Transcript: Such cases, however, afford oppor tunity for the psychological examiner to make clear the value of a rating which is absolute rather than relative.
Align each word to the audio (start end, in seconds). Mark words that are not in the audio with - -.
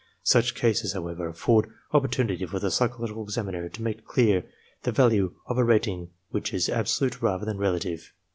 Such 0.23 0.55
cases, 0.55 0.93
however, 0.93 1.27
afford 1.27 1.69
oppor 1.93 2.07
tunity 2.09 2.49
for 2.49 2.57
the 2.57 2.71
psychological 2.71 3.21
examiner 3.21 3.69
to 3.69 3.83
make 3.83 4.03
clear 4.03 4.43
the 4.81 4.91
value 4.91 5.35
of 5.45 5.59
a 5.59 5.63
rating 5.63 6.09
which 6.31 6.55
is 6.55 6.69
absolute 6.69 7.21
rather 7.21 7.45
than 7.45 7.59
relative. 7.59 8.11